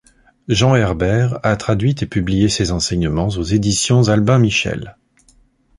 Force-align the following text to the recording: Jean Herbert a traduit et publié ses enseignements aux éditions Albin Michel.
Jean 0.47 0.73
Herbert 0.73 1.39
a 1.43 1.55
traduit 1.57 1.93
et 2.01 2.07
publié 2.07 2.49
ses 2.49 2.71
enseignements 2.71 3.27
aux 3.37 3.43
éditions 3.43 4.09
Albin 4.09 4.39
Michel. 4.39 4.97